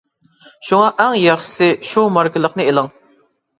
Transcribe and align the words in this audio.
شۇڭا 0.67 0.87
ئەڭ 1.05 1.17
ياخشىسى 1.19 1.69
شۇ 1.91 2.07
ماركىلىقنى 2.19 2.69
ئېلىڭ. 2.73 2.93